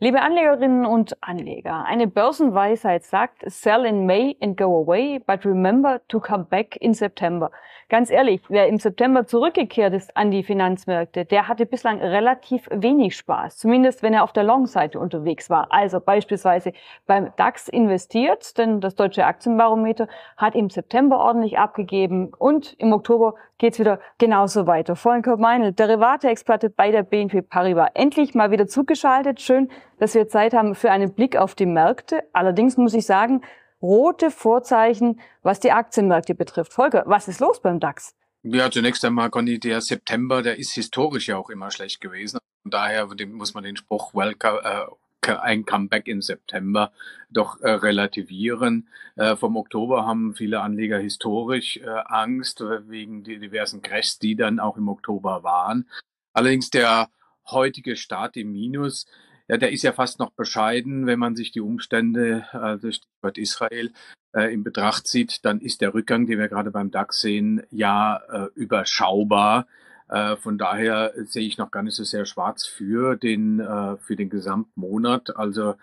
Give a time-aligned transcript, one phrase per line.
[0.00, 6.00] Liebe Anlegerinnen und Anleger, eine Börsenweisheit sagt, sell in May and go away, but remember
[6.08, 7.52] to come back in September.
[7.88, 13.16] Ganz ehrlich, wer im September zurückgekehrt ist an die Finanzmärkte, der hatte bislang relativ wenig
[13.16, 15.68] Spaß, zumindest wenn er auf der Long-Seite unterwegs war.
[15.70, 16.72] Also beispielsweise
[17.06, 23.34] beim DAX investiert, denn das deutsche Aktienbarometer hat im September ordentlich abgegeben und im Oktober
[23.58, 24.96] geht's wieder genauso weiter.
[24.96, 29.40] Volker Meinl, Derivate-Experte bei der BNP Paribas, endlich mal wieder zugeschaltet.
[29.40, 32.22] Schön, dass wir Zeit haben für einen Blick auf die Märkte.
[32.32, 33.42] Allerdings muss ich sagen,
[33.80, 36.72] rote Vorzeichen, was die Aktienmärkte betrifft.
[36.72, 38.14] Volker, was ist los beim DAX?
[38.42, 42.38] Ja, zunächst einmal, Conny, der September, der ist historisch ja auch immer schlecht gewesen.
[42.62, 44.86] Von daher muss man den Spruch Welcome, äh,
[45.28, 46.92] ein Comeback im September
[47.30, 48.88] doch äh, relativieren.
[49.16, 54.36] Äh, vom Oktober haben viele Anleger historisch äh, Angst äh, wegen die diversen Crashs, die
[54.36, 55.88] dann auch im Oktober waren.
[56.32, 57.08] Allerdings der
[57.46, 59.06] heutige Start im Minus
[59.48, 63.92] ja, der ist ja fast noch bescheiden, wenn man sich die Umstände, also Stichwort Israel,
[64.32, 68.20] äh, in Betracht zieht, dann ist der Rückgang, den wir gerade beim DAX sehen, ja
[68.30, 69.66] äh, überschaubar.
[70.08, 74.16] Äh, von daher sehe ich noch gar nicht so sehr schwarz für den, äh, für
[74.16, 75.36] den Gesamtmonat.
[75.36, 75.74] Also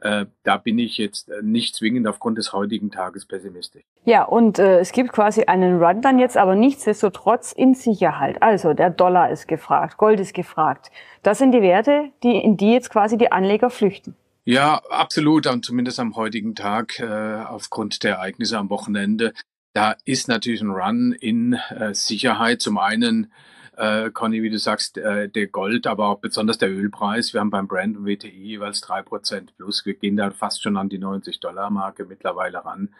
[0.00, 3.82] äh, da bin ich jetzt nicht zwingend aufgrund des heutigen Tages pessimistisch.
[4.04, 8.42] Ja, und äh, es gibt quasi einen Run dann jetzt, aber nichtsdestotrotz in Sicherheit.
[8.42, 10.90] Also der Dollar ist gefragt, Gold ist gefragt.
[11.22, 14.14] Das sind die Werte, die, in die jetzt quasi die Anleger flüchten.
[14.44, 15.46] Ja, absolut.
[15.46, 19.32] Und zumindest am heutigen Tag, äh, aufgrund der Ereignisse am Wochenende,
[19.74, 22.60] da ist natürlich ein Run in äh, Sicherheit.
[22.60, 23.32] Zum einen
[23.80, 27.32] äh, Conny, wie du sagst, äh, der Gold, aber auch besonders der Ölpreis.
[27.32, 29.86] Wir haben beim Brand und WTI jeweils drei Prozent plus.
[29.86, 32.94] Wir gehen da fast schon an die 90 Dollar Marke mittlerweile ran.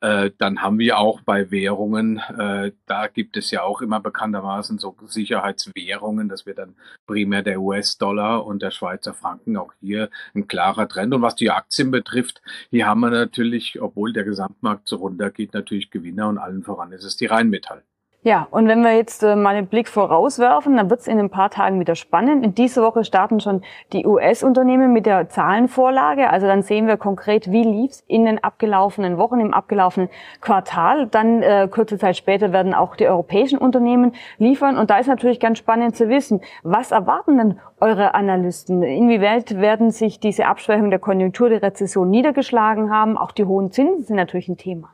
[0.00, 4.78] Äh, dann haben wir auch bei Währungen, äh, da gibt es ja auch immer bekanntermaßen
[4.78, 10.48] so Sicherheitswährungen, das wird dann primär der US-Dollar und der Schweizer Franken, auch hier ein
[10.48, 11.14] klarer Trend.
[11.14, 15.90] Und was die Aktien betrifft, hier haben wir natürlich, obwohl der Gesamtmarkt so runtergeht, natürlich
[15.90, 17.84] Gewinner und allen voran ist es die Rheinmetall.
[18.24, 21.28] Ja, und wenn wir jetzt äh, mal einen Blick vorauswerfen, dann wird es in ein
[21.28, 22.44] paar Tagen wieder spannend.
[22.44, 23.62] In dieser Woche starten schon
[23.92, 26.30] die US-Unternehmen mit der Zahlenvorlage.
[26.30, 30.08] Also dann sehen wir konkret, wie lief's in den abgelaufenen Wochen, im abgelaufenen
[30.40, 31.08] Quartal.
[31.08, 34.78] Dann äh, kurze Zeit später werden auch die europäischen Unternehmen liefern.
[34.78, 38.84] Und da ist natürlich ganz spannend zu wissen, was erwarten denn eure Analysten?
[38.84, 43.18] Inwieweit werden sich diese Abschwächung der Konjunktur, der Rezession niedergeschlagen haben?
[43.18, 44.90] Auch die hohen Zinsen sind natürlich ein Thema.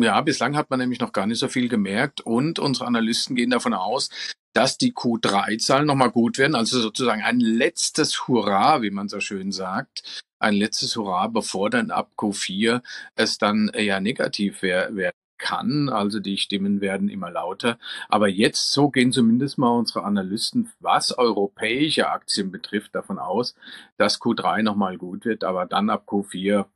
[0.00, 3.50] Ja, bislang hat man nämlich noch gar nicht so viel gemerkt und unsere Analysten gehen
[3.50, 4.10] davon aus,
[4.52, 9.50] dass die Q3-Zahlen nochmal gut werden, also sozusagen ein letztes Hurra, wie man so schön
[9.50, 12.80] sagt, ein letztes Hurra, bevor dann ab Q4
[13.16, 15.88] es dann eher negativ werden kann.
[15.88, 17.76] Also die Stimmen werden immer lauter.
[18.08, 23.56] Aber jetzt, so gehen zumindest mal unsere Analysten, was europäische Aktien betrifft, davon aus,
[23.96, 25.42] dass Q3 nochmal gut wird.
[25.42, 26.66] Aber dann ab Q4,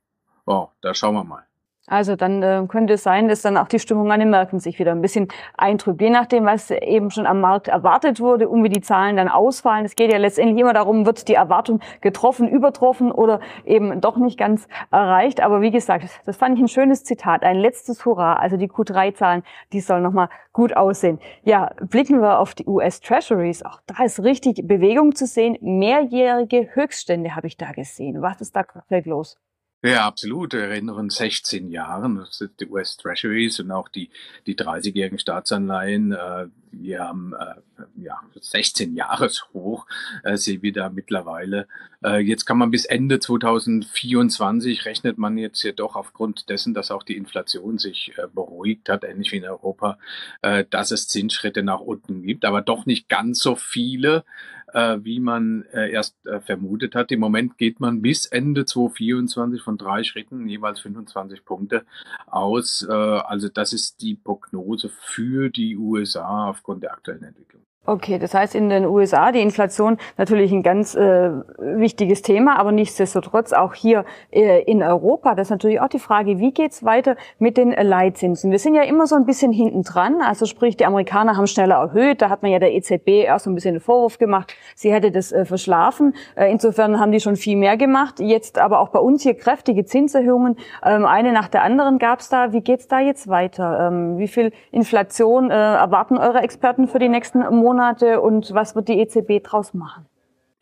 [0.45, 1.47] oh, da schauen wir mal.
[1.87, 4.79] Also dann äh, könnte es sein, dass dann auch die Stimmung an den Märkten sich
[4.79, 5.27] wieder ein bisschen
[5.57, 6.01] eintrübt.
[6.01, 9.83] Je nachdem, was eben schon am Markt erwartet wurde und wie die Zahlen dann ausfallen.
[9.83, 14.39] Es geht ja letztendlich immer darum, wird die Erwartung getroffen, übertroffen oder eben doch nicht
[14.39, 15.41] ganz erreicht.
[15.41, 17.43] Aber wie gesagt, das fand ich ein schönes Zitat.
[17.43, 18.35] Ein letztes Hurra.
[18.35, 21.19] Also die Q3-Zahlen, die sollen nochmal gut aussehen.
[21.43, 23.61] Ja, blicken wir auf die US Treasuries.
[23.61, 25.57] Auch da ist richtig Bewegung zu sehen.
[25.59, 28.21] Mehrjährige Höchststände habe ich da gesehen.
[28.21, 29.37] Was ist da gerade los?
[29.85, 30.53] Ja, absolut.
[30.53, 34.09] Wir erinnern 16 Jahren, das sind die US Treasuries und auch die,
[34.47, 36.13] die 30-jährigen Staatsanleihen.
[36.13, 39.85] Äh, wir haben äh, ja 16 Jahreshoch,
[40.23, 41.67] äh, sehen wir da mittlerweile.
[42.01, 47.03] Äh, jetzt kann man bis Ende 2024 rechnet man jetzt jedoch aufgrund dessen, dass auch
[47.03, 49.97] die Inflation sich äh, beruhigt hat, ähnlich wie in Europa,
[50.43, 54.23] äh, dass es Zinsschritte nach unten gibt, aber doch nicht ganz so viele
[54.73, 57.11] äh, wie man äh, erst äh, vermutet hat.
[57.11, 61.85] Im Moment geht man bis Ende 2024 von drei Schritten, jeweils 25 Punkte
[62.27, 62.85] aus.
[62.87, 67.63] Äh, also das ist die Prognose für die USA aufgrund der aktuellen Entwicklung.
[67.85, 72.71] Okay, das heißt in den USA die Inflation natürlich ein ganz äh, wichtiges Thema, aber
[72.71, 77.17] nichtsdestotrotz auch hier äh, in Europa, das ist natürlich auch die Frage, wie geht's weiter
[77.39, 78.51] mit den Leitzinsen?
[78.51, 81.75] Wir sind ja immer so ein bisschen hinten dran, also sprich die Amerikaner haben schneller
[81.75, 84.93] erhöht, da hat man ja der EZB erst so ein bisschen den Vorwurf gemacht, sie
[84.93, 86.15] hätte das äh, verschlafen.
[86.35, 88.21] Äh, insofern haben die schon viel mehr gemacht.
[88.21, 90.55] Jetzt aber auch bei uns hier kräftige Zinserhöhungen,
[90.85, 92.53] ähm, eine nach der anderen gab's da.
[92.53, 93.89] Wie geht's da jetzt weiter?
[93.89, 97.72] Ähm, wie viel Inflation äh, erwarten eure Experten für die nächsten Monate?
[97.73, 100.05] Monate und was wird die EZB draus machen?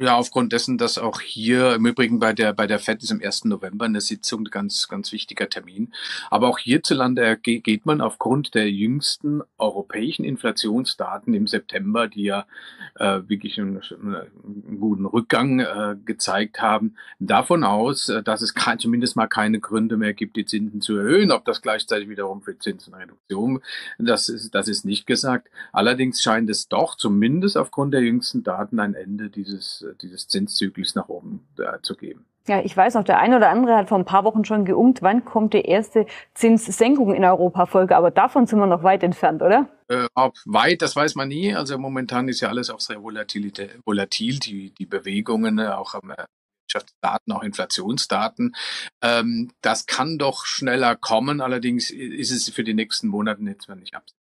[0.01, 3.21] Ja, aufgrund dessen, dass auch hier im Übrigen bei der bei der FED ist am
[3.21, 3.45] 1.
[3.45, 5.93] November eine Sitzung, ganz ganz wichtiger Termin.
[6.31, 12.47] Aber auch hierzulande geht man aufgrund der jüngsten europäischen Inflationsdaten im September, die ja
[12.95, 18.79] äh, wirklich einen, einen, guten Rückgang äh, gezeigt haben, davon aus, äh, dass es kein,
[18.79, 21.31] zumindest mal keine Gründe mehr gibt, die Zinsen zu erhöhen.
[21.31, 23.61] Ob das gleichzeitig wiederum für Zinsenreduktion,
[23.99, 25.49] das ist das ist nicht gesagt.
[25.71, 31.09] Allerdings scheint es doch zumindest aufgrund der jüngsten Daten ein Ende dieses dieses Zinszyklus nach
[31.09, 32.25] oben äh, zu geben.
[32.47, 35.03] Ja, ich weiß noch, der eine oder andere hat vor ein paar Wochen schon geungt,
[35.03, 39.43] wann kommt die erste Zinssenkung in Europa Folge, aber davon sind wir noch weit entfernt,
[39.43, 39.69] oder?
[39.89, 41.53] Äh, ob weit, das weiß man nie.
[41.53, 43.51] Also momentan ist ja alles auch sehr volatil,
[43.85, 46.25] volatil die, die Bewegungen, äh, auch am äh,
[46.71, 48.55] Wirtschaftsdaten, auch Inflationsdaten.
[49.01, 53.93] Ähm, das kann doch schneller kommen, allerdings ist es für die nächsten Monate jetzt nicht
[53.93, 54.20] absehbar.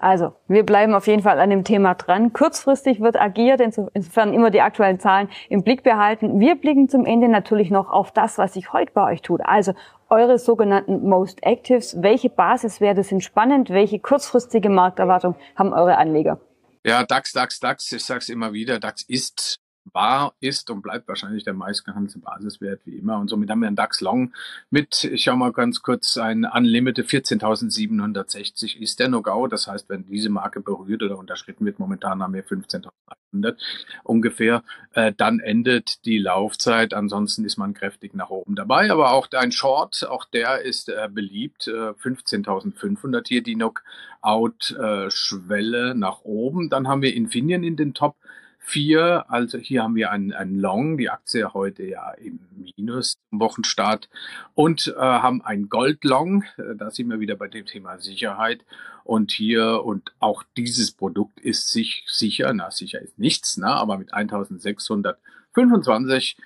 [0.00, 2.32] Also, wir bleiben auf jeden Fall an dem Thema dran.
[2.32, 6.40] Kurzfristig wird agiert, insofern immer die aktuellen Zahlen im Blick behalten.
[6.40, 9.42] Wir blicken zum Ende natürlich noch auf das, was sich heute bei euch tut.
[9.44, 9.74] Also,
[10.08, 12.02] eure sogenannten Most Actives.
[12.02, 13.68] Welche Basiswerte sind spannend?
[13.68, 16.40] Welche kurzfristige Markterwartung haben eure Anleger?
[16.84, 19.60] Ja, DAX, DAX, DAX, ich sage es immer wieder, DAX ist
[19.92, 23.18] war, ist und bleibt wahrscheinlich der meistgehandelte Basiswert wie immer.
[23.18, 24.32] Und somit haben wir einen DAX Long
[24.70, 29.46] mit, ich schau mal ganz kurz, ein Unlimited 14.760 ist der No-Go.
[29.46, 33.56] Das heißt, wenn diese Marke berührt oder unterschritten wird, momentan haben wir 15.100
[34.04, 34.62] ungefähr,
[34.92, 36.94] äh, dann endet die Laufzeit.
[36.94, 38.90] Ansonsten ist man kräftig nach oben dabei.
[38.90, 41.68] Aber auch ein Short, auch der ist äh, beliebt.
[41.68, 46.70] Äh, 15.500 hier die Knockout-Schwelle nach oben.
[46.70, 48.16] Dann haben wir Infineon in den Top
[48.60, 49.24] vier.
[49.28, 52.38] Also hier haben wir einen, einen Long, die Aktie heute ja im
[52.76, 54.08] Minus zum Wochenstart
[54.54, 56.44] und äh, haben ein Gold Long.
[56.56, 58.64] Äh, da sind wir wieder bei dem Thema Sicherheit.
[59.02, 63.98] Und hier und auch dieses Produkt ist sich sicher, na sicher ist nichts, na, aber
[63.98, 66.36] mit 1625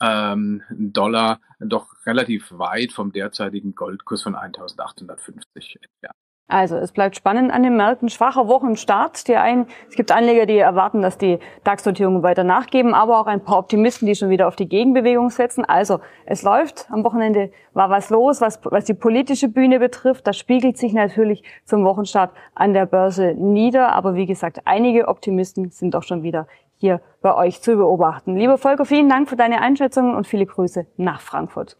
[0.00, 6.23] ähm, Dollar doch relativ weit vom derzeitigen Goldkurs von 1850 entfernt.
[6.46, 8.10] Also es bleibt spannend an den Märkten.
[8.10, 9.26] Schwacher Wochenstart.
[9.28, 13.42] Die einen, es gibt Anleger, die erwarten, dass die DAX-Notierungen weiter nachgeben, aber auch ein
[13.42, 15.64] paar Optimisten, die schon wieder auf die Gegenbewegung setzen.
[15.64, 16.86] Also es läuft.
[16.90, 20.26] Am Wochenende war was los, was, was die politische Bühne betrifft.
[20.26, 23.92] Das spiegelt sich natürlich zum Wochenstart an der Börse nieder.
[23.92, 28.36] Aber wie gesagt, einige Optimisten sind doch schon wieder hier bei euch zu beobachten.
[28.36, 31.78] Lieber Volker, vielen Dank für deine Einschätzungen und viele Grüße nach Frankfurt.